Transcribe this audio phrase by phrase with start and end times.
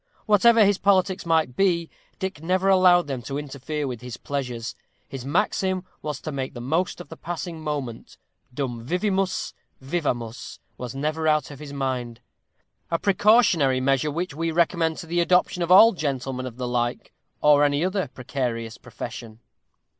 [0.25, 4.73] Whatever his politics might be, Dick never allowed them to interfere with his pleasures.
[5.07, 8.17] His maxim was to make the most of the passing moment;
[8.49, 12.19] the dum vivimus vivamus was never out of his mind;
[12.89, 17.13] a precautionary measure which we recommend to the adoption of all gentlemen of the like,
[17.39, 19.39] or any other precarious profession.